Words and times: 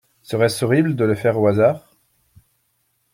Serait-ce 0.23 0.65
horrible 0.65 0.95
de 0.95 1.05
le 1.05 1.13
faire 1.13 1.37
au 1.39 1.45
hasard? 1.45 1.93